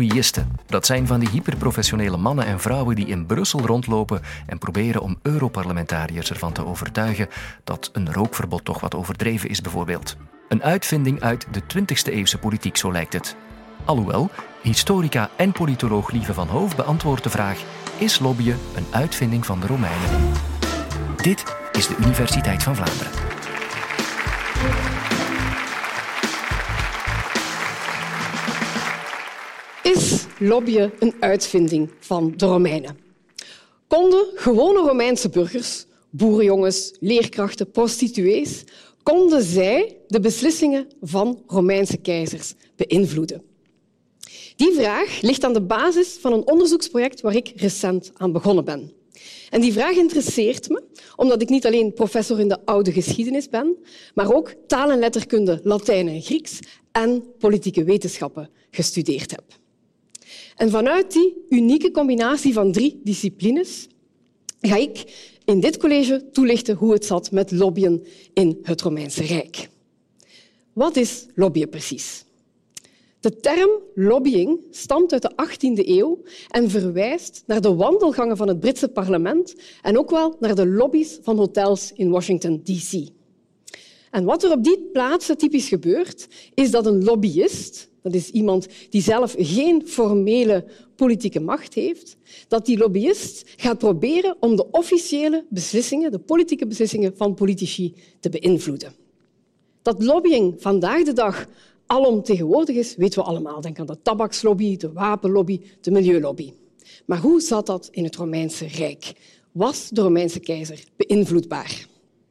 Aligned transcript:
lobbyisten. 0.00 0.56
Dat 0.66 0.86
zijn 0.86 1.06
van 1.06 1.20
die 1.20 1.28
hyperprofessionele 1.28 2.16
mannen 2.16 2.44
en 2.44 2.60
vrouwen 2.60 2.96
die 2.96 3.06
in 3.06 3.26
Brussel 3.26 3.60
rondlopen 3.60 4.20
en 4.46 4.58
proberen 4.58 5.02
om 5.02 5.18
Europarlementariërs 5.22 6.30
ervan 6.30 6.52
te 6.52 6.66
overtuigen 6.66 7.28
dat 7.64 7.90
een 7.92 8.12
rookverbod 8.12 8.64
toch 8.64 8.80
wat 8.80 8.94
overdreven 8.94 9.48
is, 9.48 9.60
bijvoorbeeld. 9.60 10.16
Een 10.48 10.62
uitvinding 10.62 11.20
uit 11.20 11.46
de 11.50 11.62
20e 11.62 12.12
eeuwse 12.12 12.38
politiek, 12.38 12.76
zo 12.76 12.92
lijkt 12.92 13.12
het. 13.12 13.36
Alhoewel, 13.84 14.30
historica 14.62 15.30
en 15.36 15.52
politoloog 15.52 16.10
Lieve 16.10 16.34
van 16.34 16.48
Hoof 16.48 16.76
beantwoordt 16.76 17.22
de 17.22 17.30
vraag: 17.30 17.58
is 17.98 18.18
lobbyen 18.18 18.58
een 18.74 18.86
uitvinding 18.90 19.46
van 19.46 19.60
de 19.60 19.66
Romeinen? 19.66 20.32
Dit 21.16 21.44
is 21.72 21.86
de 21.86 21.96
Universiteit 22.00 22.62
van 22.62 22.76
Vlaanderen. 22.76 23.12
Is 29.94 30.24
lobbyen 30.38 30.92
een 30.98 31.14
uitvinding 31.20 31.90
van 31.98 32.32
de 32.36 32.46
Romeinen? 32.46 32.98
Konden 33.86 34.26
gewone 34.34 34.78
Romeinse 34.78 35.28
burgers, 35.28 35.86
boerenjongens, 36.10 36.94
leerkrachten, 37.00 37.70
prostituees, 37.70 38.64
konden 39.02 39.42
zij 39.42 39.96
de 40.06 40.20
beslissingen 40.20 40.88
van 41.00 41.42
Romeinse 41.46 41.96
keizers 41.96 42.54
beïnvloeden? 42.76 43.42
Die 44.56 44.72
vraag 44.72 45.20
ligt 45.20 45.44
aan 45.44 45.52
de 45.52 45.62
basis 45.62 46.18
van 46.20 46.32
een 46.32 46.46
onderzoeksproject 46.46 47.20
waar 47.20 47.34
ik 47.34 47.52
recent 47.56 48.10
aan 48.16 48.32
begonnen 48.32 48.64
ben. 48.64 48.92
En 49.50 49.60
die 49.60 49.72
vraag 49.72 49.96
interesseert 49.96 50.68
me 50.68 50.82
omdat 51.16 51.42
ik 51.42 51.48
niet 51.48 51.66
alleen 51.66 51.92
professor 51.92 52.40
in 52.40 52.48
de 52.48 52.64
oude 52.64 52.92
geschiedenis 52.92 53.48
ben, 53.48 53.76
maar 54.14 54.34
ook 54.34 54.54
taal 54.66 54.90
en 54.90 54.98
letterkunde, 54.98 55.60
Latijn 55.62 56.08
en 56.08 56.22
Grieks 56.22 56.58
en 56.92 57.24
politieke 57.38 57.84
wetenschappen 57.84 58.50
gestudeerd 58.70 59.30
heb. 59.30 59.59
En 60.60 60.70
vanuit 60.70 61.12
die 61.12 61.44
unieke 61.48 61.90
combinatie 61.90 62.52
van 62.52 62.72
drie 62.72 63.00
disciplines 63.04 63.88
ga 64.60 64.76
ik 64.76 65.04
in 65.44 65.60
dit 65.60 65.76
college 65.76 66.28
toelichten 66.32 66.76
hoe 66.76 66.92
het 66.92 67.04
zat 67.04 67.30
met 67.30 67.50
lobbyen 67.50 68.06
in 68.34 68.58
het 68.62 68.80
Romeinse 68.80 69.22
Rijk. 69.22 69.68
Wat 70.72 70.96
is 70.96 71.26
lobbyen 71.34 71.68
precies? 71.68 72.24
De 73.20 73.36
term 73.36 73.70
lobbying 73.94 74.60
stamt 74.70 75.12
uit 75.12 75.22
de 75.22 75.32
18e 75.32 75.88
eeuw 75.88 76.22
en 76.48 76.70
verwijst 76.70 77.42
naar 77.46 77.60
de 77.60 77.74
wandelgangen 77.74 78.36
van 78.36 78.48
het 78.48 78.60
Britse 78.60 78.88
parlement 78.88 79.54
en 79.82 79.98
ook 79.98 80.10
wel 80.10 80.36
naar 80.40 80.54
de 80.54 80.66
lobby's 80.66 81.18
van 81.22 81.36
hotels 81.36 81.92
in 81.94 82.10
Washington, 82.10 82.62
D.C. 82.62 83.08
En 84.10 84.24
wat 84.24 84.42
er 84.44 84.52
op 84.52 84.64
die 84.64 84.88
plaatsen 84.92 85.38
typisch 85.38 85.68
gebeurt, 85.68 86.28
is 86.54 86.70
dat 86.70 86.86
een 86.86 87.04
lobbyist, 87.04 87.89
dat 88.02 88.14
is 88.14 88.30
iemand 88.30 88.66
die 88.90 89.02
zelf 89.02 89.34
geen 89.38 89.86
formele 89.86 90.64
politieke 90.96 91.40
macht 91.40 91.74
heeft, 91.74 92.16
dat 92.48 92.66
die 92.66 92.78
lobbyist 92.78 93.44
gaat 93.56 93.78
proberen 93.78 94.36
om 94.40 94.56
de 94.56 94.70
officiële 94.70 95.44
beslissingen, 95.48 96.10
de 96.10 96.18
politieke 96.18 96.66
beslissingen 96.66 97.16
van 97.16 97.34
politici 97.34 97.94
te 98.20 98.28
beïnvloeden. 98.28 98.94
Dat 99.82 100.02
lobbying 100.02 100.54
vandaag 100.58 101.02
de 101.02 101.12
dag 101.12 101.46
alomtegenwoordig 101.86 102.76
is, 102.76 102.96
weten 102.96 103.18
we 103.18 103.24
allemaal. 103.24 103.60
Denk 103.60 103.78
aan 103.78 103.86
de 103.86 104.02
tabakslobby, 104.02 104.76
de 104.76 104.92
wapenlobby, 104.92 105.60
de 105.80 105.90
milieulobby. 105.90 106.52
Maar 107.06 107.18
hoe 107.18 107.40
zat 107.40 107.66
dat 107.66 107.88
in 107.90 108.04
het 108.04 108.16
Romeinse 108.16 108.66
Rijk? 108.66 109.12
Was 109.52 109.88
de 109.88 110.00
Romeinse 110.00 110.40
keizer 110.40 110.84
beïnvloedbaar? 110.96 111.88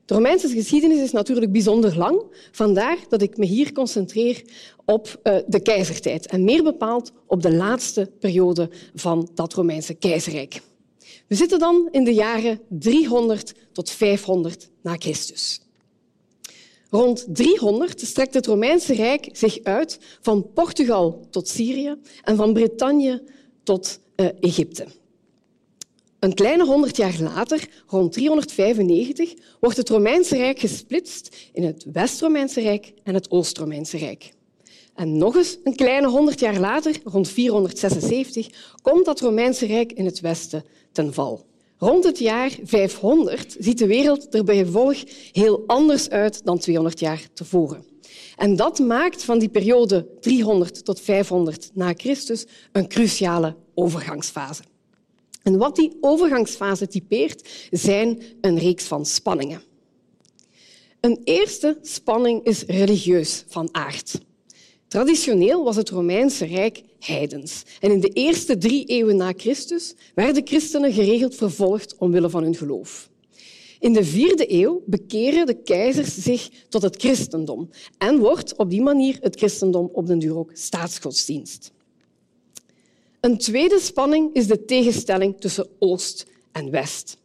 De 0.09 0.15
Romeinse 0.15 0.47
geschiedenis 0.47 0.99
is 0.99 1.11
natuurlijk 1.11 1.51
bijzonder 1.51 1.97
lang. 1.97 2.23
Vandaar 2.51 2.97
dat 3.09 3.21
ik 3.21 3.37
me 3.37 3.45
hier 3.45 3.71
concentreer 3.71 4.41
op 4.85 5.19
uh, 5.23 5.37
de 5.47 5.59
keizertijd 5.59 6.27
en 6.27 6.43
meer 6.43 6.63
bepaald 6.63 7.11
op 7.27 7.41
de 7.41 7.53
laatste 7.53 8.11
periode 8.19 8.69
van 8.95 9.29
dat 9.33 9.53
Romeinse 9.53 9.93
keizerrijk. 9.93 10.61
We 11.27 11.35
zitten 11.35 11.59
dan 11.59 11.87
in 11.91 12.03
de 12.03 12.13
jaren 12.13 12.59
300 12.69 13.53
tot 13.71 13.89
500 13.89 14.69
na 14.81 14.95
Christus. 14.95 15.61
Rond 16.89 17.25
300 17.27 18.01
strekt 18.01 18.33
het 18.33 18.45
Romeinse 18.45 18.93
Rijk 18.93 19.29
zich 19.31 19.63
uit 19.63 19.99
van 20.21 20.53
Portugal 20.53 21.27
tot 21.29 21.47
Syrië 21.47 21.95
en 22.23 22.35
van 22.35 22.53
Bretagne 22.53 23.23
tot 23.63 23.99
uh, 24.15 24.27
Egypte. 24.39 24.85
Een 26.19 26.33
kleine 26.33 26.65
honderd 26.65 26.97
jaar 26.97 27.19
later, 27.19 27.67
rond 27.87 28.11
395, 28.11 29.33
wordt 29.59 29.77
het 29.77 29.89
Romeinse 29.89 30.37
Rijk 30.37 30.59
gesplitst 30.59 31.35
in 31.53 31.63
het 31.63 31.85
West-Romeinse 31.93 32.61
Rijk 32.61 32.93
en 33.03 33.13
het 33.13 33.31
Oost-Romeinse 33.31 33.97
Rijk. 33.97 34.31
En 34.95 35.17
nog 35.17 35.35
eens 35.35 35.57
een 35.63 35.75
kleine 35.75 36.07
honderd 36.07 36.39
jaar 36.39 36.59
later, 36.59 36.99
rond 37.03 37.29
476, 37.29 38.47
komt 38.81 39.05
dat 39.05 39.19
Romeinse 39.19 39.65
Rijk 39.65 39.91
in 39.91 40.05
het 40.05 40.19
Westen 40.19 40.63
ten 40.91 41.13
val. 41.13 41.45
Rond 41.77 42.03
het 42.03 42.19
jaar 42.19 42.51
500 42.63 43.55
ziet 43.59 43.77
de 43.77 43.87
wereld 43.87 44.33
er 44.33 44.43
bij 44.43 44.57
gevolg 44.57 44.97
heel 45.31 45.63
anders 45.67 46.09
uit 46.09 46.45
dan 46.45 46.57
200 46.57 46.99
jaar 46.99 47.29
tevoren. 47.33 47.85
En 48.35 48.55
dat 48.55 48.79
maakt 48.79 49.23
van 49.23 49.39
die 49.39 49.49
periode 49.49 50.07
300 50.19 50.85
tot 50.85 51.01
500 51.01 51.71
na 51.73 51.93
Christus 51.97 52.45
een 52.71 52.87
cruciale 52.87 53.55
overgangsfase. 53.73 54.63
En 55.43 55.57
wat 55.57 55.75
die 55.75 55.97
overgangsfase 56.01 56.87
typeert, 56.87 57.67
zijn 57.71 58.21
een 58.41 58.57
reeks 58.57 58.83
van 58.83 59.05
spanningen. 59.05 59.61
Een 60.99 61.21
eerste 61.23 61.77
spanning 61.81 62.43
is 62.43 62.63
religieus 62.63 63.43
van 63.47 63.69
aard. 63.71 64.19
Traditioneel 64.87 65.63
was 65.63 65.75
het 65.75 65.89
Romeinse 65.89 66.45
Rijk 66.45 66.81
heidens. 66.99 67.63
En 67.79 67.91
in 67.91 67.99
de 67.99 68.09
eerste 68.09 68.57
drie 68.57 68.85
eeuwen 68.85 69.15
na 69.15 69.33
Christus 69.37 69.95
werden 70.15 70.47
christenen 70.47 70.93
geregeld 70.93 71.35
vervolgd 71.35 71.95
omwille 71.97 72.29
van 72.29 72.43
hun 72.43 72.55
geloof. 72.55 73.09
In 73.79 73.93
de 73.93 74.03
vierde 74.03 74.53
eeuw 74.53 74.83
bekeren 74.85 75.45
de 75.45 75.61
keizers 75.61 76.15
zich 76.15 76.49
tot 76.69 76.81
het 76.81 76.95
christendom 76.95 77.69
en 77.97 78.17
wordt 78.17 78.55
op 78.55 78.69
die 78.69 78.81
manier 78.81 79.17
het 79.21 79.37
christendom 79.37 79.89
op 79.93 80.07
den 80.07 80.19
duur 80.19 80.37
ook 80.37 80.51
staatsgodsdienst. 80.53 81.71
Een 83.19 83.37
tweede 83.37 83.79
spanning 83.79 84.33
is 84.33 84.47
de 84.47 84.65
tegenstelling 84.65 85.39
tussen 85.39 85.67
Oost 85.79 86.25
en 86.51 86.71
West. 86.71 87.17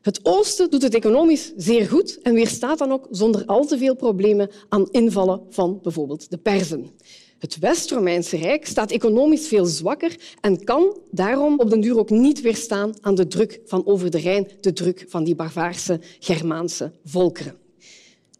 Het 0.00 0.20
oosten 0.22 0.70
doet 0.70 0.82
het 0.82 0.94
economisch 0.94 1.52
zeer 1.56 1.88
goed 1.88 2.18
en 2.22 2.34
weerstaat 2.34 2.78
dan 2.78 2.92
ook 2.92 3.06
zonder 3.10 3.44
al 3.46 3.66
te 3.66 3.78
veel 3.78 3.96
problemen 3.96 4.50
aan 4.68 4.88
invallen 4.90 5.42
van 5.50 5.78
bijvoorbeeld 5.82 6.30
de 6.30 6.38
Perzen. 6.38 6.90
Het 7.38 7.58
West-Romeinse 7.58 8.36
Rijk 8.36 8.66
staat 8.66 8.90
economisch 8.90 9.48
veel 9.48 9.64
zwakker 9.64 10.16
en 10.40 10.64
kan 10.64 10.98
daarom 11.10 11.58
op 11.60 11.70
den 11.70 11.80
duur 11.80 11.98
ook 11.98 12.10
niet 12.10 12.40
weerstaan 12.40 12.94
aan 13.00 13.14
de 13.14 13.26
druk 13.26 13.60
van 13.64 13.86
over 13.86 14.10
de 14.10 14.18
Rijn, 14.18 14.48
de 14.60 14.72
druk 14.72 15.04
van 15.08 15.24
die 15.24 15.34
barbaarse 15.34 16.00
Germaanse 16.18 16.92
volkeren. 17.04 17.56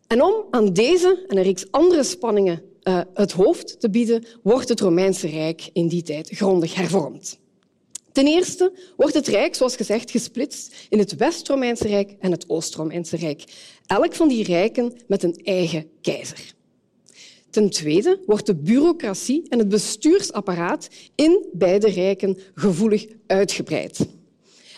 En 0.07 0.23
om 0.23 0.35
aan 0.51 0.73
deze 0.73 1.25
en 1.29 1.37
een 1.37 1.43
reeks 1.43 1.71
andere 1.71 2.03
spanningen 2.03 2.63
uh, 2.85 3.01
het 3.15 3.33
hoofd 3.33 3.81
te 3.81 3.91
bieden, 3.91 4.25
wordt 4.43 4.69
het 4.69 4.81
Romeinse 4.81 5.29
Rijk 5.29 5.71
in 5.73 5.89
die 5.89 6.03
tijd 6.03 6.29
grondig 6.29 6.75
hervormd. 6.75 7.41
Ten 8.13 8.27
eerste 8.27 8.73
wordt 8.97 9.15
het 9.15 9.27
Rijk, 9.27 9.55
zoals 9.55 9.77
gezegd, 9.77 10.11
gesplitst 10.11 10.87
in 10.89 10.99
het 10.99 11.17
West-Romeinse 11.17 11.89
Rijk 11.89 12.15
en 12.21 12.31
het 12.31 12.49
Oost-Romeinse 12.49 13.17
Rijk. 13.17 13.45
Elk 13.87 14.15
van 14.15 14.29
die 14.29 14.45
rijken 14.45 14.93
met 15.07 15.23
een 15.23 15.41
eigen 15.45 15.87
keizer. 16.01 16.55
Ten 17.51 17.71
tweede 17.71 18.21
wordt 18.27 18.47
de 18.47 18.55
bureaucratie 18.55 19.43
en 19.49 19.59
het 19.59 19.69
bestuursapparaat 19.69 20.89
in 21.15 21.47
beide 21.53 21.89
rijken 21.89 22.39
gevoelig 22.55 23.07
uitgebreid. 23.27 24.07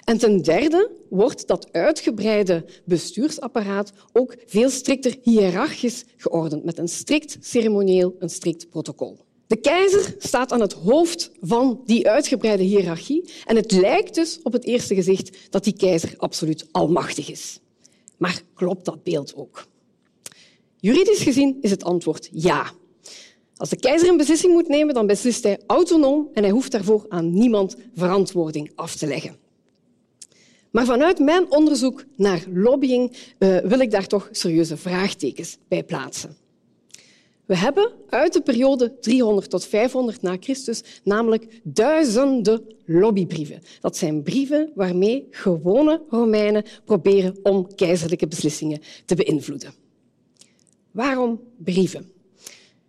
En 0.05 0.19
ten 0.19 0.43
derde 0.43 0.91
wordt 1.09 1.47
dat 1.47 1.73
uitgebreide 1.73 2.65
bestuursapparaat 2.85 3.93
ook 4.13 4.37
veel 4.47 4.71
strikter 4.71 5.17
hiërarchisch 5.23 6.05
geordend, 6.17 6.65
met 6.65 6.79
een 6.79 6.89
strikt 6.89 7.37
ceremonieel, 7.41 8.17
een 8.19 8.31
strikt 8.31 8.69
protocol. 8.69 9.19
De 9.47 9.57
keizer 9.57 10.15
staat 10.19 10.53
aan 10.53 10.61
het 10.61 10.73
hoofd 10.73 11.31
van 11.41 11.81
die 11.85 12.09
uitgebreide 12.09 12.63
hiërarchie 12.63 13.31
en 13.45 13.57
het 13.57 13.73
lijkt 13.73 14.15
dus 14.15 14.41
op 14.43 14.53
het 14.53 14.65
eerste 14.65 14.95
gezicht 14.95 15.37
dat 15.51 15.65
die 15.65 15.77
keizer 15.77 16.15
absoluut 16.17 16.67
almachtig 16.71 17.31
is. 17.31 17.61
Maar 18.17 18.43
klopt 18.55 18.85
dat 18.85 19.03
beeld 19.03 19.35
ook? 19.35 19.67
Juridisch 20.77 21.23
gezien 21.23 21.59
is 21.61 21.71
het 21.71 21.85
antwoord 21.85 22.29
ja. 22.33 22.71
Als 23.57 23.69
de 23.69 23.77
keizer 23.77 24.09
een 24.09 24.17
beslissing 24.17 24.53
moet 24.53 24.69
nemen, 24.69 24.95
dan 24.95 25.07
beslist 25.07 25.43
hij 25.43 25.61
autonoom 25.67 26.29
en 26.33 26.43
hij 26.43 26.53
hoeft 26.53 26.73
daarvoor 26.73 27.07
aan 27.09 27.33
niemand 27.35 27.77
verantwoording 27.95 28.73
af 28.75 28.97
te 28.97 29.07
leggen. 29.07 29.44
Maar 30.75 30.85
vanuit 30.85 31.19
mijn 31.19 31.51
onderzoek 31.51 32.05
naar 32.17 32.45
lobbying 32.53 33.17
uh, 33.39 33.59
wil 33.59 33.79
ik 33.79 33.91
daar 33.91 34.07
toch 34.07 34.29
serieuze 34.33 34.77
vraagtekens 34.77 35.59
bij 35.69 35.85
plaatsen. 35.85 36.37
We 37.45 37.57
hebben 37.57 37.93
uit 38.09 38.33
de 38.33 38.41
periode 38.41 38.99
300 39.01 39.51
tot 39.51 39.67
500 39.67 40.23
na 40.23 40.37
Christus 40.41 40.83
namelijk 41.05 41.61
duizenden 41.63 42.63
lobbybrieven. 42.85 43.63
Dat 43.81 43.97
zijn 43.97 44.23
brieven 44.23 44.71
waarmee 44.75 45.27
gewone 45.31 46.03
Romeinen 46.09 46.65
proberen 46.85 47.37
om 47.43 47.75
keizerlijke 47.75 48.27
beslissingen 48.27 48.81
te 49.05 49.15
beïnvloeden. 49.15 49.75
Waarom 50.91 51.41
brieven? 51.57 52.13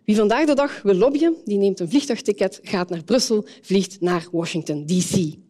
Wie 0.04 0.16
vandaag 0.16 0.46
de 0.46 0.54
dag 0.54 0.82
wil 0.82 0.94
lobbyen, 0.94 1.36
die 1.44 1.58
neemt 1.58 1.80
een 1.80 1.88
vliegtuigticket, 1.88 2.60
gaat 2.62 2.88
naar 2.88 3.04
Brussel, 3.04 3.46
vliegt 3.62 4.00
naar 4.00 4.28
Washington, 4.32 4.86
D.C. 4.86 5.44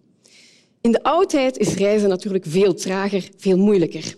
In 0.86 0.92
de 0.92 1.02
oudheid 1.02 1.58
is 1.58 1.74
reizen 1.74 2.08
natuurlijk 2.08 2.44
veel 2.48 2.74
trager, 2.74 3.28
veel 3.36 3.58
moeilijker. 3.58 4.16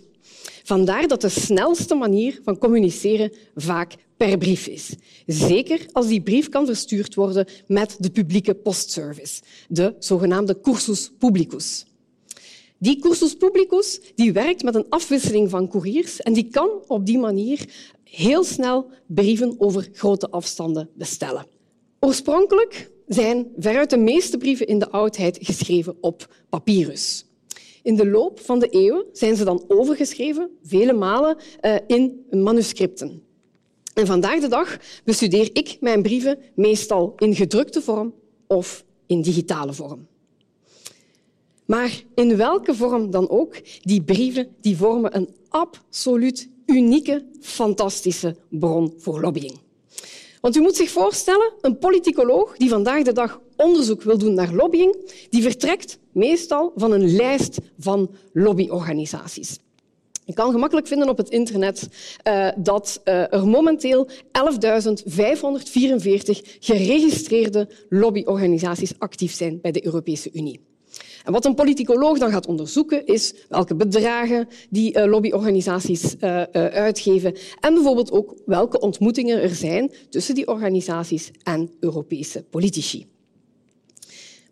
Vandaar 0.63 1.07
dat 1.07 1.21
de 1.21 1.29
snelste 1.29 1.95
manier 1.95 2.39
van 2.43 2.57
communiceren 2.57 3.31
vaak 3.55 3.93
per 4.17 4.37
brief 4.37 4.67
is. 4.67 4.93
Zeker 5.25 5.85
als 5.91 6.07
die 6.07 6.21
brief 6.21 6.49
kan 6.49 6.65
verstuurd 6.65 7.15
worden 7.15 7.47
met 7.67 7.95
de 7.99 8.09
publieke 8.09 8.53
postservice, 8.53 9.41
de 9.67 9.95
zogenaamde 9.99 10.61
cursus 10.61 11.11
publicus. 11.19 11.85
Die 12.77 12.99
cursus 12.99 13.35
publicus 13.35 13.99
die 14.15 14.33
werkt 14.33 14.63
met 14.63 14.75
een 14.75 14.89
afwisseling 14.89 15.49
van 15.49 15.69
couriers 15.69 16.19
en 16.19 16.33
die 16.33 16.49
kan 16.49 16.69
op 16.87 17.05
die 17.05 17.19
manier 17.19 17.69
heel 18.03 18.43
snel 18.43 18.89
brieven 19.07 19.55
over 19.57 19.89
grote 19.93 20.29
afstanden 20.29 20.89
bestellen. 20.93 21.45
Oorspronkelijk 21.99 22.89
zijn 23.09 23.47
veruit 23.57 23.89
de 23.89 23.97
meeste 23.97 24.37
brieven 24.37 24.67
in 24.67 24.79
de 24.79 24.89
oudheid 24.89 25.37
geschreven 25.41 25.97
op 26.01 26.33
papyrus. 26.49 27.25
In 27.83 27.95
de 27.95 28.07
loop 28.07 28.39
van 28.39 28.59
de 28.59 28.69
eeuwen 28.69 29.05
zijn 29.11 29.35
ze 29.35 29.43
dan 29.43 29.63
overgeschreven, 29.67 30.49
vele 30.63 30.93
malen, 30.93 31.37
eh, 31.59 31.75
in 31.87 32.25
manuscripten. 32.31 33.23
En 33.93 34.05
vandaag 34.05 34.39
de 34.39 34.47
dag 34.47 34.77
bestudeer 35.03 35.49
ik 35.53 35.77
mijn 35.79 36.01
brieven 36.01 36.39
meestal 36.55 37.13
in 37.17 37.35
gedrukte 37.35 37.81
vorm 37.81 38.13
of 38.47 38.85
in 39.05 39.21
digitale 39.21 39.73
vorm. 39.73 40.07
Maar 41.65 42.03
in 42.15 42.37
welke 42.37 42.75
vorm 42.75 43.11
dan 43.11 43.29
ook, 43.29 43.55
die 43.81 44.01
brieven 44.01 44.55
die 44.61 44.77
vormen 44.77 45.15
een 45.15 45.29
absoluut 45.47 46.49
unieke, 46.65 47.25
fantastische 47.39 48.35
bron 48.49 48.93
voor 48.97 49.21
lobbying. 49.21 49.59
Want 50.41 50.55
u 50.55 50.61
moet 50.61 50.75
zich 50.75 50.89
voorstellen, 50.89 51.53
een 51.61 51.77
politicoloog 51.77 52.57
die 52.57 52.69
vandaag 52.69 53.03
de 53.03 53.13
dag 53.13 53.39
onderzoek 53.55 54.01
wil 54.01 54.17
doen 54.17 54.33
naar 54.33 54.53
lobbying, 54.53 55.11
die 55.29 55.41
vertrekt 55.41 55.99
meestal 56.11 56.71
van 56.75 56.91
een 56.91 57.15
lijst 57.15 57.57
van 57.79 58.09
lobbyorganisaties. 58.33 59.57
Je 60.25 60.33
kan 60.35 60.51
gemakkelijk 60.51 60.87
vinden 60.87 61.09
op 61.09 61.17
het 61.17 61.29
internet 61.29 61.89
uh, 62.27 62.49
dat 62.57 63.01
uh, 63.05 63.33
er 63.33 63.47
momenteel 63.47 64.09
11.544 64.09 64.13
geregistreerde 66.59 67.69
lobbyorganisaties 67.89 68.93
actief 68.97 69.33
zijn 69.33 69.61
bij 69.61 69.71
de 69.71 69.85
Europese 69.85 70.29
Unie. 70.33 70.59
En 71.23 71.31
wat 71.31 71.45
een 71.45 71.55
politicoloog 71.55 72.17
dan 72.17 72.31
gaat 72.31 72.47
onderzoeken, 72.47 73.05
is 73.05 73.33
welke 73.49 73.75
bedragen 73.75 74.47
die 74.69 74.97
uh, 74.97 75.05
lobbyorganisaties 75.05 76.15
uh, 76.19 76.29
uh, 76.29 76.43
uitgeven 76.65 77.35
en 77.59 77.73
bijvoorbeeld 77.73 78.11
ook 78.11 78.33
welke 78.45 78.79
ontmoetingen 78.79 79.41
er 79.41 79.55
zijn 79.55 79.91
tussen 80.09 80.35
die 80.35 80.47
organisaties 80.47 81.31
en 81.43 81.71
Europese 81.79 82.43
politici. 82.49 83.07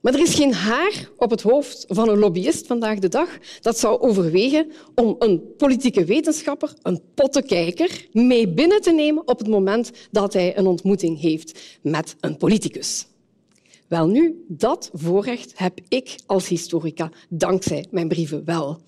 Maar 0.02 0.14
er 0.14 0.22
is 0.22 0.36
geen 0.36 0.54
haar 0.54 1.10
op 1.18 1.30
het 1.30 1.42
hoofd 1.42 1.86
van 1.88 2.10
een 2.10 2.18
lobbyist 2.18 2.68
vandaag 2.68 3.00
de 3.00 3.10
dag 3.10 3.30
dat 3.62 3.80
zou 3.80 4.00
overwegen 4.00 4.72
om 4.96 5.16
een 5.20 5.56
politieke 5.58 6.06
wetenschapper, 6.06 6.74
een 6.82 7.02
pottenkijker, 7.14 8.08
mee 8.12 8.48
binnen 8.48 8.82
te 8.82 8.92
nemen 8.92 9.28
op 9.28 9.40
het 9.40 9.48
moment 9.48 9.92
dat 10.12 10.34
hij 10.34 10.58
een 10.58 10.68
ontmoeting 10.68 11.20
heeft 11.20 11.78
met 11.82 12.16
een 12.20 12.38
politicus. 12.38 13.08
Wel 13.88 14.08
nu, 14.08 14.46
dat 14.48 14.90
voorrecht 14.94 15.58
heb 15.58 15.80
ik 15.88 16.16
als 16.26 16.48
historica 16.48 17.12
dankzij 17.30 17.86
mijn 17.92 18.08
brieven 18.08 18.46
wel. 18.46 18.82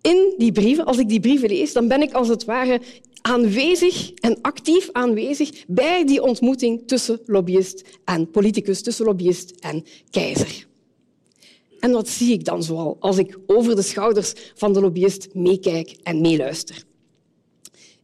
In 0.00 0.34
die 0.36 0.52
brieven, 0.52 0.84
als 0.84 0.98
ik 0.98 1.08
die 1.08 1.20
brieven 1.20 1.48
lees, 1.48 1.72
dan 1.72 1.88
ben 1.88 2.02
ik 2.02 2.12
als 2.12 2.28
het 2.28 2.44
ware 2.44 2.80
aanwezig 3.22 4.12
en 4.12 4.38
actief 4.40 4.88
aanwezig 4.92 5.64
bij 5.66 6.04
die 6.06 6.22
ontmoeting 6.22 6.86
tussen 6.86 7.20
lobbyist 7.26 7.84
en 8.04 8.30
politicus, 8.30 8.82
tussen 8.82 9.04
lobbyist 9.04 9.50
en 9.50 9.84
keizer. 10.10 10.66
En 11.80 11.92
wat 11.92 12.08
zie 12.08 12.32
ik 12.32 12.44
dan 12.44 12.62
zoal 12.62 12.96
als 13.00 13.18
ik 13.18 13.38
over 13.46 13.76
de 13.76 13.82
schouders 13.82 14.32
van 14.54 14.72
de 14.72 14.80
lobbyist 14.80 15.28
meekijk 15.32 15.96
en 16.02 16.20
meeluister? 16.20 16.84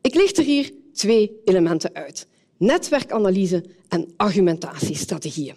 Ik 0.00 0.14
licht 0.14 0.38
er 0.38 0.44
hier 0.44 0.72
twee 0.92 1.40
elementen 1.44 1.94
uit. 1.94 2.26
Netwerkanalyse 2.56 3.64
en 3.88 4.08
argumentatiestrategieën. 4.16 5.54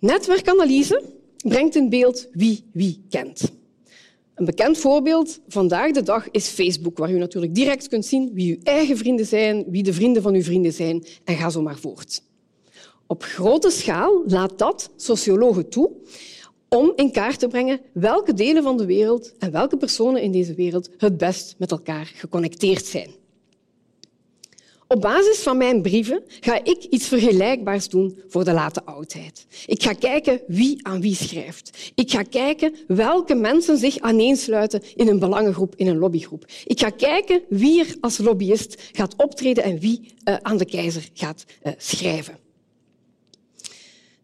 Netwerkanalyse 0.00 1.02
brengt 1.36 1.76
in 1.76 1.88
beeld 1.88 2.28
wie 2.32 2.64
wie 2.72 3.04
kent. 3.08 3.52
Een 4.34 4.44
bekend 4.44 4.78
voorbeeld 4.78 5.40
vandaag 5.48 5.90
de 5.90 6.02
dag 6.02 6.30
is 6.30 6.48
Facebook, 6.48 6.98
waar 6.98 7.10
u 7.10 7.18
natuurlijk 7.18 7.54
direct 7.54 7.88
kunt 7.88 8.06
zien 8.06 8.30
wie 8.34 8.56
uw 8.56 8.62
eigen 8.62 8.96
vrienden 8.96 9.26
zijn, 9.26 9.64
wie 9.68 9.82
de 9.82 9.92
vrienden 9.92 10.22
van 10.22 10.34
uw 10.34 10.42
vrienden 10.42 10.72
zijn 10.72 11.04
en 11.24 11.36
ga 11.36 11.50
zo 11.50 11.62
maar 11.62 11.78
voort. 11.78 12.22
Op 13.06 13.22
grote 13.22 13.70
schaal 13.70 14.22
laat 14.26 14.58
dat 14.58 14.90
sociologen 14.96 15.68
toe 15.68 15.90
om 16.68 16.92
in 16.96 17.12
kaart 17.12 17.38
te 17.38 17.48
brengen 17.48 17.80
welke 17.92 18.34
delen 18.34 18.62
van 18.62 18.76
de 18.76 18.86
wereld 18.86 19.32
en 19.38 19.50
welke 19.50 19.76
personen 19.76 20.22
in 20.22 20.32
deze 20.32 20.54
wereld 20.54 20.90
het 20.96 21.16
best 21.16 21.54
met 21.58 21.70
elkaar 21.70 22.12
geconnecteerd 22.14 22.86
zijn. 22.86 23.10
Op 24.92 25.00
basis 25.00 25.38
van 25.38 25.56
mijn 25.56 25.82
brieven 25.82 26.22
ga 26.40 26.64
ik 26.64 26.84
iets 26.84 27.08
vergelijkbaars 27.08 27.88
doen 27.88 28.22
voor 28.28 28.44
de 28.44 28.52
late 28.52 28.84
oudheid. 28.84 29.46
Ik 29.66 29.82
ga 29.82 29.92
kijken 29.92 30.40
wie 30.46 30.86
aan 30.86 31.00
wie 31.00 31.14
schrijft. 31.14 31.92
Ik 31.94 32.10
ga 32.10 32.22
kijken 32.22 32.74
welke 32.86 33.34
mensen 33.34 33.78
zich 33.78 33.98
aaneensluiten 33.98 34.82
in 34.94 35.08
een 35.08 35.18
belangengroep, 35.18 35.74
in 35.76 35.86
een 35.86 35.98
lobbygroep. 35.98 36.44
Ik 36.64 36.80
ga 36.80 36.90
kijken 36.90 37.42
wie 37.48 37.80
er 37.80 37.96
als 38.00 38.18
lobbyist 38.18 38.82
gaat 38.92 39.14
optreden 39.16 39.64
en 39.64 39.78
wie 39.78 40.14
uh, 40.24 40.36
aan 40.42 40.56
de 40.56 40.64
keizer 40.64 41.08
gaat 41.14 41.44
uh, 41.62 41.72
schrijven. 41.76 42.38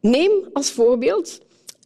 Neem 0.00 0.30
als 0.52 0.70
voorbeeld 0.70 1.40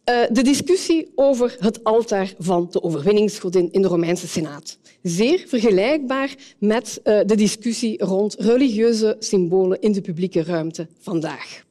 uh, 0.09 0.23
de 0.31 0.41
discussie 0.41 1.11
over 1.15 1.55
het 1.59 1.83
altaar 1.83 2.33
van 2.39 2.67
de 2.71 2.83
overwinningsgodin 2.83 3.71
in 3.71 3.81
de 3.81 3.87
Romeinse 3.87 4.27
Senaat 4.27 4.77
zeer 5.01 5.43
vergelijkbaar 5.47 6.35
met 6.57 7.01
uh, 7.03 7.19
de 7.25 7.35
discussie 7.35 8.03
rond 8.03 8.35
religieuze 8.39 9.15
symbolen 9.19 9.81
in 9.81 9.91
de 9.91 10.01
publieke 10.01 10.43
ruimte 10.43 10.87
vandaag. 10.99 11.63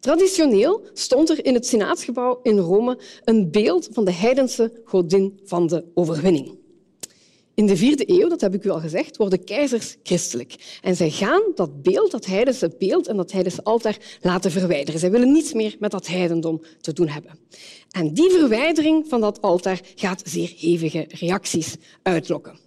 Traditioneel 0.00 0.82
stond 0.92 1.30
er 1.30 1.44
in 1.44 1.54
het 1.54 1.66
Senaatsgebouw 1.66 2.40
in 2.42 2.58
Rome 2.58 2.98
een 3.24 3.50
beeld 3.50 3.88
van 3.92 4.04
de 4.04 4.12
heidense 4.12 4.72
godin 4.84 5.40
van 5.44 5.66
de 5.66 5.84
overwinning. 5.94 6.61
In 7.54 7.66
de 7.66 7.76
vierde 7.76 8.04
eeuw, 8.06 8.28
dat 8.28 8.40
heb 8.40 8.54
ik 8.54 8.64
u 8.64 8.68
al 8.68 8.80
gezegd, 8.80 9.16
worden 9.16 9.44
keizers 9.44 9.96
christelijk. 10.02 10.78
En 10.82 10.96
zij 10.96 11.10
gaan 11.10 11.42
dat 11.54 11.82
beeld, 11.82 12.10
dat 12.10 12.26
heidense 12.26 12.74
beeld 12.78 13.06
en 13.06 13.16
dat 13.16 13.32
heidense 13.32 13.64
altaar 13.64 14.18
laten 14.20 14.50
verwijderen. 14.50 15.00
Zij 15.00 15.10
willen 15.10 15.32
niets 15.32 15.52
meer 15.52 15.76
met 15.78 15.90
dat 15.90 16.06
heidendom 16.06 16.62
te 16.80 16.92
doen 16.92 17.08
hebben. 17.08 17.38
En 17.90 18.14
die 18.14 18.30
verwijdering 18.30 19.08
van 19.08 19.20
dat 19.20 19.40
altaar 19.40 19.80
gaat 19.94 20.22
zeer 20.24 20.54
hevige 20.56 21.04
reacties 21.08 21.76
uitlokken. 22.02 22.58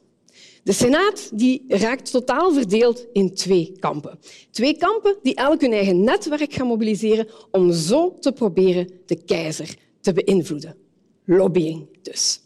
De 0.63 0.73
Senaat 0.73 1.29
die 1.33 1.65
raakt 1.67 2.11
totaal 2.11 2.53
verdeeld 2.53 3.05
in 3.13 3.33
twee 3.33 3.75
kampen. 3.79 4.19
Twee 4.51 4.77
kampen 4.77 5.17
die 5.21 5.35
elk 5.35 5.61
hun 5.61 5.73
eigen 5.73 6.03
netwerk 6.03 6.53
gaan 6.53 6.67
mobiliseren 6.67 7.27
om 7.51 7.71
zo 7.71 8.17
te 8.19 8.31
proberen 8.31 8.89
de 9.05 9.23
keizer 9.23 9.75
te 10.01 10.13
beïnvloeden. 10.13 10.75
Lobbying 11.25 11.87
dus. 12.01 12.44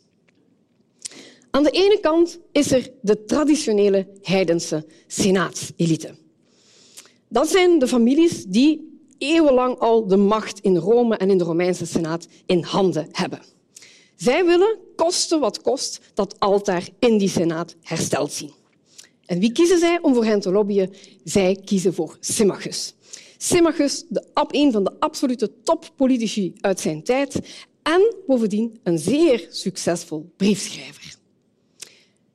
Aan 1.52 1.64
de 1.64 1.72
ene 1.72 2.00
kant 2.02 2.40
is 2.52 2.72
er 2.72 2.90
de 3.02 3.26
traditionele 3.26 4.08
heidense 4.22 4.86
senaatselite. 5.08 6.16
Dat 7.28 7.50
zijn 7.50 7.80
de 7.80 7.88
families 7.88 8.46
die 8.46 9.02
eeuwenlang 9.18 9.80
al 9.80 10.08
de 10.08 10.18
macht 10.18 10.60
in 10.60 10.78
Rome 10.78 11.18
en 11.18 11.30
in 11.30 11.38
de 11.38 11.44
Romeinse 11.44 11.86
senaat 11.86 12.28
in 12.46 12.64
handen 12.64 13.08
hebben. 13.12 13.42
Zij 14.16 14.46
willen, 14.46 14.78
koste 14.96 15.40
wat 15.40 15.62
kost, 15.62 16.00
dat 16.14 16.40
altaar 16.40 16.90
in 17.00 17.18
die 17.18 17.30
senaat 17.30 17.76
hersteld 17.82 18.32
zien. 18.32 18.52
En 19.26 19.40
wie 19.40 19.52
kiezen 19.52 19.80
zij 19.80 20.00
om 20.02 20.14
voor 20.14 20.26
hen 20.26 20.40
te 20.40 20.52
lobbyen? 20.52 20.94
Zij 21.24 21.58
kiezen 21.66 21.94
voor 21.94 22.18
Symmachus. 22.20 22.94
Symmachus, 23.38 24.06
de, 24.10 24.26
een 24.48 24.72
van 24.72 24.84
de 24.84 24.92
absolute 25.00 25.52
toppolitici 25.64 26.54
uit 26.62 26.80
zijn 26.80 27.04
tijd 27.04 27.40
en 27.84 28.16
bovendien 28.28 28.80
een 28.84 29.00
zeer 29.00 29.48
succesvol 29.50 30.34
briefschrijver. 30.38 31.19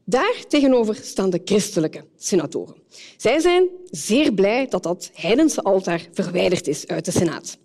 Daar 0.05 0.45
tegenover 0.49 0.95
staan 1.03 1.31
de 1.31 1.41
christelijke 1.45 2.05
senatoren. 2.17 2.75
Zij 3.17 3.41
zijn 3.41 3.69
zeer 3.91 4.33
blij 4.33 4.67
dat 4.67 4.83
dat 4.83 5.11
heidense 5.15 5.63
altaar 5.63 6.09
verwijderd 6.13 6.69
is 6.69 6.87
uit 6.87 7.05
de 7.05 7.11
Senaat. 7.11 7.59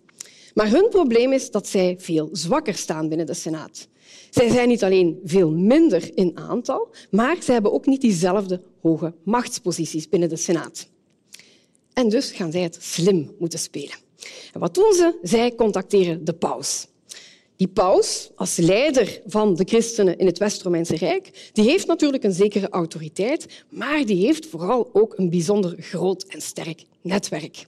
Maar 0.54 0.70
hun 0.70 0.88
probleem 0.88 1.32
is 1.32 1.50
dat 1.50 1.66
zij 1.66 1.96
veel 1.98 2.28
zwakker 2.32 2.74
staan 2.74 3.08
binnen 3.08 3.26
de 3.26 3.34
Senaat. 3.34 3.88
Zij 4.30 4.50
zijn 4.50 4.68
niet 4.68 4.84
alleen 4.84 5.20
veel 5.24 5.50
minder 5.50 6.10
in 6.16 6.38
aantal, 6.38 6.88
maar 7.10 7.42
ze 7.42 7.52
hebben 7.52 7.72
ook 7.72 7.86
niet 7.86 8.00
diezelfde 8.00 8.62
hoge 8.80 9.14
machtsposities 9.22 10.08
binnen 10.08 10.28
de 10.28 10.36
Senaat. 10.36 10.88
En 11.92 12.08
dus 12.08 12.30
gaan 12.30 12.52
zij 12.52 12.60
het 12.60 12.78
slim 12.80 13.34
moeten 13.38 13.58
spelen. 13.58 13.96
En 14.52 14.60
wat 14.60 14.74
doen 14.74 14.92
ze? 14.92 15.18
Zij 15.22 15.54
contacteren 15.54 16.24
de 16.24 16.32
paus. 16.32 16.86
Die 17.60 17.68
paus, 17.68 18.30
als 18.34 18.56
leider 18.56 19.20
van 19.26 19.54
de 19.54 19.64
christenen 19.64 20.18
in 20.18 20.26
het 20.26 20.38
West-Romeinse 20.38 20.96
Rijk, 20.96 21.50
die 21.52 21.64
heeft 21.64 21.86
natuurlijk 21.86 22.24
een 22.24 22.32
zekere 22.32 22.68
autoriteit, 22.68 23.64
maar 23.68 24.04
die 24.04 24.26
heeft 24.26 24.46
vooral 24.46 24.90
ook 24.92 25.18
een 25.18 25.30
bijzonder 25.30 25.74
groot 25.78 26.22
en 26.22 26.40
sterk 26.40 26.84
netwerk. 27.02 27.66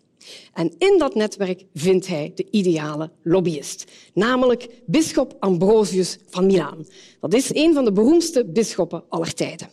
En 0.53 0.73
in 0.79 0.99
dat 0.99 1.15
netwerk 1.15 1.65
vindt 1.75 2.07
hij 2.07 2.33
de 2.35 2.47
ideale 2.51 3.11
lobbyist, 3.23 3.85
namelijk 4.15 4.69
bisschop 4.87 5.37
Ambrosius 5.39 6.19
van 6.29 6.47
Milaan. 6.47 6.87
Dat 7.21 7.35
is 7.35 7.55
een 7.55 7.75
van 7.75 7.85
de 7.85 7.93
beroemdste 7.93 8.45
bisschoppen 8.45 9.05
aller 9.09 9.35
tijden. 9.35 9.69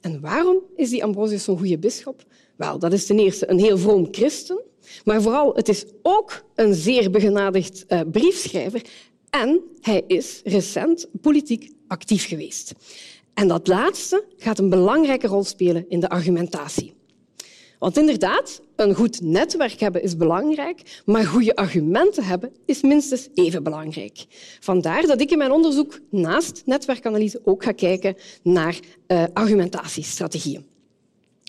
En 0.00 0.20
waarom 0.20 0.58
is 0.76 0.90
die 0.90 1.04
Ambrosius 1.04 1.44
zo'n 1.44 1.58
goede 1.58 1.78
bisschop? 1.78 2.24
Wel, 2.56 2.78
dat 2.78 2.92
is 2.92 3.06
ten 3.06 3.18
eerste 3.18 3.50
een 3.50 3.58
heel 3.58 3.78
vroom 3.78 4.08
christen, 4.10 4.60
maar 5.04 5.22
vooral 5.22 5.54
het 5.54 5.68
is 5.68 5.84
ook 6.02 6.44
een 6.54 6.74
zeer 6.74 7.10
begenadigd 7.10 7.84
uh, 7.88 8.00
briefschrijver 8.12 8.82
en 9.30 9.60
hij 9.80 10.04
is 10.06 10.40
recent 10.44 11.08
politiek 11.20 11.72
actief 11.86 12.26
geweest. 12.26 12.72
En 13.34 13.48
dat 13.48 13.66
laatste 13.66 14.24
gaat 14.36 14.58
een 14.58 14.70
belangrijke 14.70 15.26
rol 15.26 15.44
spelen 15.44 15.84
in 15.88 16.00
de 16.00 16.08
argumentatie. 16.08 16.92
Want 17.78 17.96
inderdaad, 17.96 18.60
een 18.76 18.94
goed 18.94 19.20
netwerk 19.20 19.80
hebben 19.80 20.02
is 20.02 20.16
belangrijk, 20.16 21.02
maar 21.04 21.24
goede 21.24 21.56
argumenten 21.56 22.24
hebben 22.24 22.52
is 22.66 22.82
minstens 22.82 23.28
even 23.34 23.62
belangrijk. 23.62 24.24
Vandaar 24.60 25.02
dat 25.06 25.20
ik 25.20 25.30
in 25.30 25.38
mijn 25.38 25.52
onderzoek 25.52 25.98
naast 26.10 26.62
netwerkanalyse 26.64 27.40
ook 27.44 27.64
ga 27.64 27.72
kijken 27.72 28.16
naar 28.42 28.78
uh, 29.08 29.24
argumentatiestrategieën. 29.32 30.66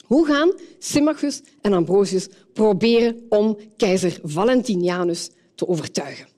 Hoe 0.05 0.25
gaan 0.25 0.53
Symmachus 0.79 1.41
en 1.61 1.73
Ambrosius 1.73 2.27
proberen 2.53 3.25
om 3.29 3.57
keizer 3.77 4.19
Valentinianus 4.23 5.29
te 5.55 5.67
overtuigen? 5.67 6.30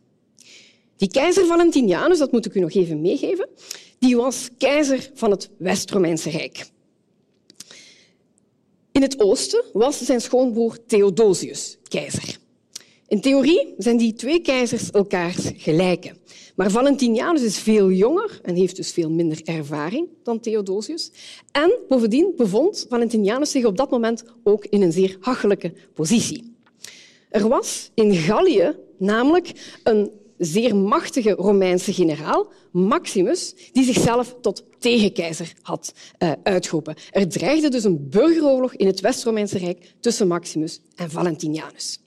Die 0.96 1.10
keizer 1.10 1.46
Valentinianus, 1.46 2.18
dat 2.18 2.32
moet 2.32 2.46
ik 2.46 2.56
u 2.56 2.60
nog 2.60 2.74
even 2.74 3.02
meegeven, 3.02 3.50
die 4.00 4.16
was 4.16 4.50
keizer 4.58 5.12
van 5.14 5.32
het 5.32 5.50
West-Romeinse 5.58 6.30
Rijk. 6.30 6.66
In 8.92 9.02
het 9.02 9.20
oosten 9.20 9.64
was 9.74 10.06
zijn 10.06 10.22
schoonbroer 10.22 10.78
Theodosius 10.86 11.78
keizer. 11.88 12.38
In 13.08 13.22
theorie 13.22 13.74
zijn 13.78 13.98
die 13.98 14.14
twee 14.14 14.40
keizers 14.40 14.92
elkaars 14.92 15.52
gelijke. 15.56 16.16
Maar 16.56 16.72
Valentinianus 16.72 17.42
is 17.42 17.58
veel 17.58 17.92
jonger 17.92 18.40
en 18.44 18.56
heeft 18.56 18.76
dus 18.76 18.92
veel 18.92 19.10
minder 19.10 19.42
ervaring 19.44 20.08
dan 20.24 20.40
Theodosius. 20.40 21.12
En 21.52 21.80
bovendien 21.88 22.34
bevond 22.38 22.86
Valentinianus 22.90 23.52
zich 23.52 23.66
op 23.66 23.78
dat 23.78 23.90
moment 23.90 24.24
ook 24.44 24.66
in 24.66 24.82
een 24.82 24.92
zeer 24.92 25.18
hachelijke 25.20 25.74
positie. 25.94 26.56
Er 27.30 27.48
was 27.48 27.92
in 27.94 28.14
Gallië 28.16 28.76
namelijk 28.98 29.78
een 29.84 30.12
zeer 30.46 30.76
machtige 30.76 31.32
Romeinse 31.32 31.94
generaal, 31.94 32.52
Maximus, 32.72 33.56
die 33.72 33.84
zichzelf 33.84 34.36
tot 34.42 34.64
tegenkeizer 34.80 35.54
had 35.62 35.94
uh, 36.20 36.32
uitgeroepen. 36.44 36.96
Er 37.12 37.30
dreigde 37.30 37.70
dus 37.70 37.84
een 37.84 38.10
burgeroorlog 38.10 38.74
in 38.74 38.88
het 38.88 39.00
West-Romeinse 39.00 39.58
Rijk 39.58 39.94
tussen 40.00 40.28
Maximus 40.28 40.82
en 40.96 41.10
Valentinianus. 41.12 42.00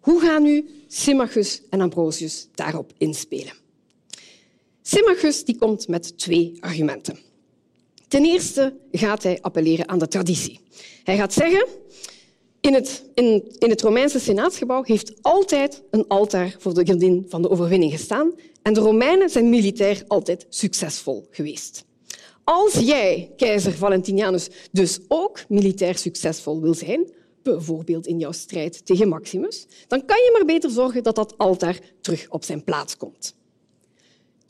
Hoe 0.00 0.20
gaan 0.20 0.42
nu 0.42 0.68
Symmachus 0.88 1.62
en 1.70 1.80
Ambrosius 1.80 2.48
daarop 2.54 2.92
inspelen? 2.98 3.52
Symmachus 4.82 5.44
die 5.44 5.56
komt 5.56 5.88
met 5.88 6.18
twee 6.18 6.56
argumenten. 6.60 7.18
Ten 8.08 8.24
eerste 8.24 8.76
gaat 8.92 9.22
hij 9.22 9.38
appelleren 9.40 9.88
aan 9.88 9.98
de 9.98 10.08
traditie. 10.08 10.60
Hij 11.04 11.16
gaat 11.16 11.32
zeggen 11.32 11.66
in 12.62 12.74
het, 12.74 13.04
in, 13.14 13.54
in 13.58 13.70
het 13.70 13.80
Romeinse 13.80 14.18
senaatsgebouw 14.18 14.82
heeft 14.82 15.12
altijd 15.20 15.82
een 15.90 16.04
altaar 16.08 16.56
voor 16.58 16.74
de 16.74 16.86
godin 16.86 17.26
van 17.28 17.42
de 17.42 17.50
overwinning 17.50 17.92
gestaan 17.92 18.32
en 18.62 18.72
de 18.72 18.80
Romeinen 18.80 19.30
zijn 19.30 19.48
militair 19.48 20.02
altijd 20.06 20.46
succesvol 20.48 21.26
geweest. 21.30 21.84
Als 22.44 22.72
jij, 22.72 23.32
keizer 23.36 23.72
Valentinianus, 23.72 24.48
dus 24.72 24.98
ook 25.08 25.44
militair 25.48 25.98
succesvol 25.98 26.60
wil 26.60 26.74
zijn, 26.74 27.10
bijvoorbeeld 27.42 28.06
in 28.06 28.18
jouw 28.18 28.32
strijd 28.32 28.86
tegen 28.86 29.08
Maximus, 29.08 29.66
dan 29.88 30.04
kan 30.04 30.16
je 30.16 30.30
maar 30.32 30.44
beter 30.44 30.70
zorgen 30.70 31.02
dat 31.02 31.14
dat 31.14 31.38
altaar 31.38 31.78
terug 32.00 32.26
op 32.28 32.44
zijn 32.44 32.64
plaats 32.64 32.96
komt. 32.96 33.34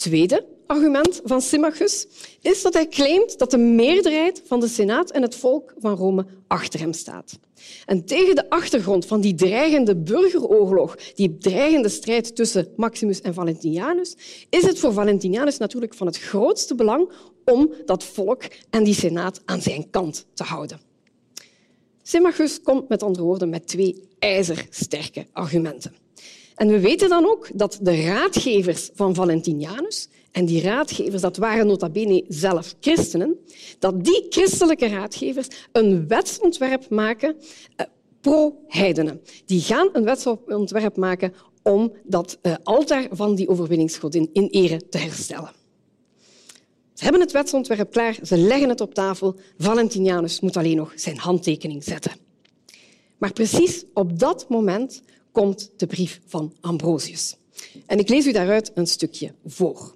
Tweede 0.02 0.47
argument 0.66 1.21
van 1.25 1.40
Symmachus 1.40 2.06
is 2.40 2.62
dat 2.62 2.75
hij 2.75 2.88
claimt 2.88 3.38
dat 3.38 3.50
de 3.50 3.59
meerderheid 3.59 4.42
van 4.47 4.61
de 4.61 4.68
Senaat 4.68 5.11
en 5.11 5.23
het 5.23 5.35
volk 5.35 5.75
van 5.78 5.97
Rome 5.97 6.26
achter 6.47 6.80
hem 6.80 6.92
staat. 6.92 7.38
En 7.87 8.04
tegen 8.04 8.35
de 8.35 8.50
achtergrond 8.50 9.06
van 9.06 9.21
die 9.21 9.35
dreigende 9.35 9.97
burgeroorlog, 9.97 10.97
die 11.14 11.38
dreigende 11.38 11.88
strijd 11.88 12.37
tussen 12.37 12.68
Maximus 12.76 13.21
en 13.21 13.35
Valentinianus, 13.35 14.16
is 14.50 14.62
het 14.62 14.78
voor 14.78 14.92
Valentinianus 14.92 15.59
natuurlijk 15.59 15.94
van 15.94 16.06
het 16.06 16.18
grootste 16.18 16.75
belang 16.75 17.11
om 17.44 17.73
dat 17.85 18.04
volk 18.04 18.42
en 18.71 18.85
die 18.85 18.94
Senaat 18.94 19.42
aan 19.44 19.61
zijn 19.61 19.90
kant 19.90 20.26
te 20.35 20.44
houden. 20.44 20.80
Symmachus 22.02 22.61
komt 22.62 22.88
met 22.88 23.02
andere 23.02 23.25
woorden 23.25 23.49
met 23.49 23.66
twee 23.66 24.09
ijzersterke 24.18 25.26
argumenten. 25.32 26.01
En 26.62 26.69
we 26.69 26.81
weten 26.81 27.09
dan 27.09 27.26
ook 27.26 27.49
dat 27.54 27.78
de 27.81 28.02
raadgevers 28.02 28.90
van 28.95 29.14
Valentinianus, 29.14 30.09
en 30.31 30.45
die 30.45 30.62
raadgevers 30.62 31.23
dat 31.23 31.37
waren 31.37 31.66
nota 31.66 31.90
bene 31.90 32.25
zelf 32.28 32.75
christenen, 32.81 33.37
dat 33.78 34.04
die 34.04 34.26
christelijke 34.28 34.87
raadgevers 34.88 35.49
een 35.73 36.09
wetsontwerp 36.09 36.88
maken 36.88 37.37
eh, 37.76 37.87
pro-heidenen. 38.21 39.21
Die 39.47 39.61
gaan 39.61 39.88
een 39.92 40.04
wetsontwerp 40.04 40.97
maken 40.97 41.35
om 41.62 41.92
dat 42.04 42.38
eh, 42.42 42.54
altaar 42.62 43.07
van 43.11 43.35
die 43.35 43.49
overwinningsgodin 43.49 44.31
in 44.33 44.47
ere 44.47 44.88
te 44.88 44.99
herstellen. 44.99 45.50
Ze 46.95 47.04
hebben 47.04 47.21
het 47.21 47.33
wetsontwerp 47.33 47.90
klaar, 47.90 48.19
ze 48.23 48.37
leggen 48.37 48.69
het 48.69 48.81
op 48.81 48.95
tafel. 48.95 49.37
Valentinianus 49.59 50.40
moet 50.40 50.57
alleen 50.57 50.76
nog 50.76 50.92
zijn 50.95 51.19
handtekening 51.19 51.85
zetten. 51.85 52.12
Maar 53.19 53.33
precies 53.33 53.85
op 53.95 54.19
dat 54.19 54.49
moment 54.49 55.02
komt 55.32 55.70
de 55.76 55.86
brief 55.86 56.20
van 56.26 56.54
Ambrosius. 56.60 57.36
En 57.86 57.98
ik 57.98 58.08
lees 58.08 58.26
u 58.26 58.32
daaruit 58.32 58.70
een 58.74 58.86
stukje 58.86 59.34
voor. 59.46 59.94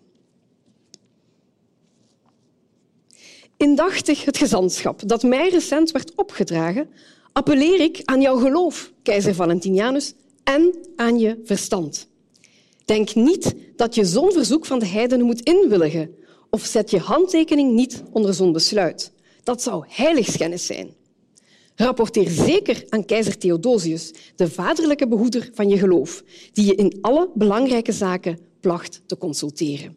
Indachtig 3.56 4.24
het 4.24 4.36
gezantschap 4.36 5.08
dat 5.08 5.22
mij 5.22 5.48
recent 5.48 5.90
werd 5.90 6.14
opgedragen, 6.14 6.88
appelleer 7.32 7.80
ik 7.80 8.02
aan 8.04 8.20
jouw 8.20 8.36
geloof, 8.36 8.92
keizer 9.02 9.34
Valentinianus, 9.34 10.14
en 10.44 10.74
aan 10.96 11.18
je 11.18 11.40
verstand. 11.44 12.08
Denk 12.84 13.14
niet 13.14 13.54
dat 13.76 13.94
je 13.94 14.04
zo'n 14.04 14.32
verzoek 14.32 14.66
van 14.66 14.78
de 14.78 14.86
heidenen 14.86 15.26
moet 15.26 15.40
inwilligen, 15.40 16.14
of 16.50 16.64
zet 16.64 16.90
je 16.90 16.98
handtekening 16.98 17.72
niet 17.72 18.02
onder 18.12 18.34
zo'n 18.34 18.52
besluit. 18.52 19.12
Dat 19.42 19.62
zou 19.62 19.84
heiligschennis 19.88 20.66
zijn. 20.66 20.94
Rapporteer 21.76 22.30
zeker 22.30 22.84
aan 22.88 23.04
keizer 23.04 23.38
Theodosius, 23.38 24.12
de 24.36 24.50
vaderlijke 24.50 25.08
behoeder 25.08 25.50
van 25.52 25.68
je 25.68 25.78
geloof, 25.78 26.22
die 26.52 26.66
je 26.66 26.74
in 26.74 26.98
alle 27.00 27.30
belangrijke 27.34 27.92
zaken 27.92 28.38
placht 28.60 29.02
te 29.06 29.18
consulteren. 29.18 29.96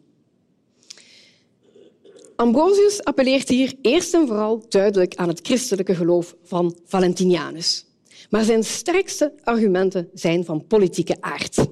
Ambrosius 2.36 3.04
appelleert 3.04 3.48
hier 3.48 3.74
eerst 3.82 4.14
en 4.14 4.26
vooral 4.26 4.64
duidelijk 4.68 5.14
aan 5.14 5.28
het 5.28 5.40
christelijke 5.42 5.94
geloof 5.94 6.36
van 6.42 6.76
Valentinianus. 6.84 7.86
Maar 8.30 8.44
zijn 8.44 8.64
sterkste 8.64 9.32
argumenten 9.42 10.08
zijn 10.14 10.44
van 10.44 10.66
politieke 10.66 11.16
aard. 11.20 11.66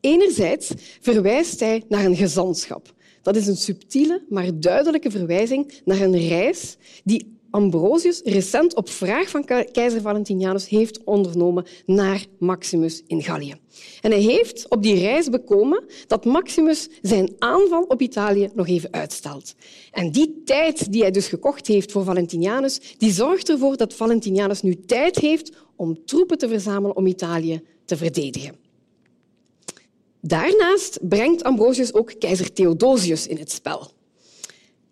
Enerzijds 0.00 0.72
verwijst 1.00 1.60
hij 1.60 1.82
naar 1.88 2.04
een 2.04 2.16
gezantschap. 2.16 2.94
Dat 3.22 3.36
is 3.36 3.46
een 3.46 3.56
subtiele, 3.56 4.24
maar 4.28 4.60
duidelijke 4.60 5.10
verwijzing 5.10 5.80
naar 5.84 6.00
een 6.00 6.28
reis 6.28 6.76
die 7.04 7.35
Ambrosius 7.56 8.20
recent 8.24 8.74
op 8.74 8.88
vraag 8.88 9.28
van 9.28 9.44
keizer 9.72 10.00
Valentinianus 10.00 10.68
heeft 10.68 11.04
ondernomen 11.04 11.66
naar 11.86 12.26
Maximus 12.38 13.02
in 13.06 13.22
Gallië. 13.22 13.54
En 14.00 14.10
hij 14.10 14.20
heeft 14.20 14.68
op 14.68 14.82
die 14.82 14.98
reis 14.98 15.28
bekomen 15.28 15.84
dat 16.06 16.24
Maximus 16.24 16.88
zijn 17.02 17.34
aanval 17.38 17.82
op 17.82 18.00
Italië 18.00 18.50
nog 18.54 18.68
even 18.68 18.92
uitstelt. 18.92 19.54
En 19.90 20.10
die 20.10 20.42
tijd 20.44 20.92
die 20.92 21.00
hij 21.00 21.10
dus 21.10 21.28
gekocht 21.28 21.66
heeft 21.66 21.92
voor 21.92 22.04
Valentinianus, 22.04 22.94
die 22.98 23.12
zorgt 23.12 23.48
ervoor 23.48 23.76
dat 23.76 23.94
Valentinianus 23.94 24.62
nu 24.62 24.80
tijd 24.86 25.16
heeft 25.16 25.52
om 25.76 26.04
troepen 26.04 26.38
te 26.38 26.48
verzamelen 26.48 26.96
om 26.96 27.06
Italië 27.06 27.62
te 27.84 27.96
verdedigen. 27.96 28.56
Daarnaast 30.20 30.98
brengt 31.08 31.42
Ambrosius 31.42 31.94
ook 31.94 32.12
keizer 32.18 32.52
Theodosius 32.52 33.26
in 33.26 33.38
het 33.38 33.52
spel. 33.52 33.94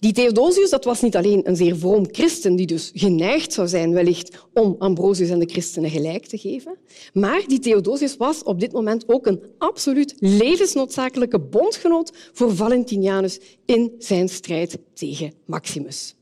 Die 0.04 0.12
Theodosius 0.12 0.70
dat 0.70 0.84
was 0.84 1.00
niet 1.00 1.16
alleen 1.16 1.48
een 1.48 1.56
zeer 1.56 1.76
vroom 1.76 2.06
christen, 2.10 2.56
die 2.56 2.66
dus 2.66 2.90
geneigd 2.94 3.52
zou 3.52 3.68
zijn 3.68 3.92
wellicht 3.92 4.46
om 4.52 4.76
Ambrosius 4.78 5.30
en 5.30 5.38
de 5.38 5.48
christenen 5.48 5.90
gelijk 5.90 6.26
te 6.26 6.38
geven, 6.38 6.76
maar 7.12 7.42
die 7.46 7.58
Theodosius 7.58 8.16
was 8.16 8.42
op 8.42 8.60
dit 8.60 8.72
moment 8.72 9.08
ook 9.08 9.26
een 9.26 9.42
absoluut 9.58 10.14
levensnoodzakelijke 10.18 11.40
bondgenoot 11.40 12.12
voor 12.32 12.56
Valentinianus 12.56 13.40
in 13.64 13.92
zijn 13.98 14.28
strijd 14.28 14.78
tegen 14.94 15.32
Maximus. 15.46 16.14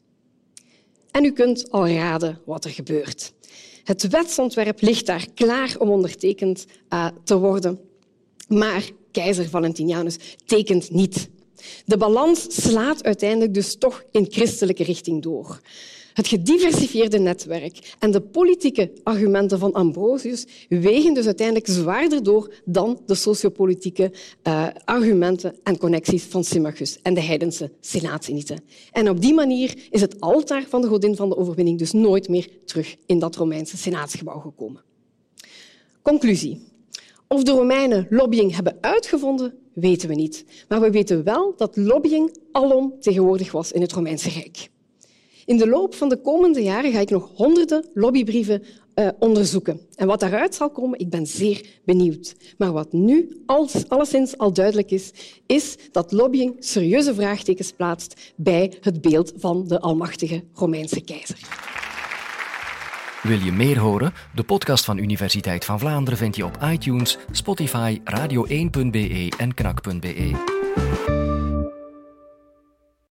En 1.10 1.24
u 1.24 1.32
kunt 1.32 1.70
al 1.70 1.88
raden 1.88 2.40
wat 2.44 2.64
er 2.64 2.70
gebeurt. 2.70 3.32
Het 3.84 4.08
wetsontwerp 4.08 4.80
ligt 4.80 5.06
daar 5.06 5.26
klaar 5.34 5.74
om 5.78 5.90
ondertekend 5.90 6.64
uh, 6.90 7.06
te 7.24 7.38
worden. 7.38 7.80
Maar 8.48 8.90
keizer 9.10 9.48
Valentinianus 9.48 10.16
tekent 10.46 10.90
niet. 10.90 11.30
De 11.85 11.97
balans 11.97 12.47
slaat 12.49 13.04
uiteindelijk 13.04 13.54
dus 13.54 13.76
toch 13.76 14.04
in 14.11 14.26
christelijke 14.31 14.85
richting 14.85 15.23
door. 15.23 15.61
Het 16.12 16.26
gediversifieerde 16.26 17.19
netwerk 17.19 17.95
en 17.99 18.11
de 18.11 18.21
politieke 18.21 18.92
argumenten 19.02 19.59
van 19.59 19.73
Ambrosius 19.73 20.47
wegen 20.69 21.14
dus 21.14 21.26
uiteindelijk 21.26 21.66
zwaarder 21.66 22.23
door 22.23 22.54
dan 22.64 23.00
de 23.07 23.14
sociopolitieke 23.14 24.12
uh, 24.42 24.66
argumenten 24.85 25.57
en 25.62 25.78
connecties 25.78 26.23
van 26.23 26.45
Symmachus 26.45 26.99
en 27.02 27.14
de 27.14 27.21
heidense 27.21 27.71
senaatsenieten. 27.81 28.64
En 28.92 29.09
op 29.09 29.21
die 29.21 29.35
manier 29.35 29.75
is 29.90 30.00
het 30.00 30.21
altaar 30.21 30.64
van 30.69 30.81
de 30.81 30.88
godin 30.88 31.16
van 31.16 31.28
de 31.28 31.37
overwinning 31.37 31.78
dus 31.78 31.92
nooit 31.92 32.28
meer 32.28 32.49
terug 32.64 32.97
in 33.07 33.19
dat 33.19 33.37
Romeinse 33.37 33.76
senaatsgebouw 33.76 34.38
gekomen. 34.38 34.83
Conclusie. 36.02 36.61
Of 37.28 37.42
de 37.42 37.50
Romeinen 37.50 38.07
lobbying 38.11 38.54
hebben 38.54 38.76
uitgevonden, 38.81 39.54
weten 39.75 40.09
we 40.09 40.14
niet. 40.14 40.45
Maar 40.69 40.81
we 40.81 40.91
weten 40.91 41.25
wel 41.25 41.55
dat 41.57 41.76
lobbying 41.76 42.38
alom 42.52 42.95
tegenwoordig 43.00 43.52
was 43.52 43.73
in 43.73 43.81
het 43.81 43.93
Romeinse 43.93 44.29
Rijk. 44.29 44.71
In 45.45 45.57
de 45.57 45.69
loop 45.69 45.95
van 45.95 46.09
de 46.09 46.21
komende 46.21 46.62
jaren 46.62 46.93
ga 46.93 47.00
ik 47.00 47.11
nog 47.11 47.31
honderden 47.35 47.85
lobbybrieven 47.95 48.62
uh, 48.95 49.09
onderzoeken. 49.19 49.81
En 49.95 50.07
wat 50.07 50.21
daaruit 50.21 50.55
zal 50.55 50.71
komen, 50.71 50.99
ik 50.99 51.11
ben 51.11 51.26
zeer 51.26 51.67
benieuwd. 51.85 52.35
Maar 52.59 52.73
wat 52.73 52.93
nu 52.93 53.43
als, 53.47 53.88
alleszins 53.88 54.38
al 54.38 54.52
duidelijk 54.52 54.91
is, 54.91 55.12
is 55.47 55.76
dat 55.93 56.12
lobbying 56.12 56.57
serieuze 56.59 57.14
vraagtekens 57.14 57.73
plaatst 57.73 58.33
bij 58.37 58.73
het 58.81 59.00
beeld 59.00 59.33
van 59.37 59.69
de 59.69 59.81
almachtige 59.81 60.45
Romeinse 60.52 61.00
keizer. 61.00 61.38
Wil 63.23 63.38
je 63.38 63.52
meer 63.52 63.79
horen? 63.79 64.14
De 64.35 64.43
podcast 64.43 64.85
van 64.85 64.99
Universiteit 64.99 65.64
van 65.64 65.79
Vlaanderen 65.79 66.19
vind 66.19 66.37
je 66.37 66.45
op 66.45 66.59
iTunes, 66.64 67.19
Spotify, 67.31 68.00
radio1.be 68.05 69.33
en 69.38 69.55
knak.be. 69.55 71.22